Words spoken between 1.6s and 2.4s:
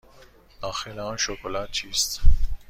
چیست؟